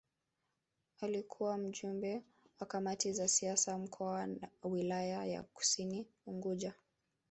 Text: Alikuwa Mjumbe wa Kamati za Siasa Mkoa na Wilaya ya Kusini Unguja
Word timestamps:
Alikuwa 1.01 1.57
Mjumbe 1.57 2.23
wa 2.59 2.67
Kamati 2.67 3.13
za 3.13 3.27
Siasa 3.27 3.77
Mkoa 3.77 4.27
na 4.27 4.49
Wilaya 4.63 5.25
ya 5.25 5.43
Kusini 5.43 6.07
Unguja 6.25 6.73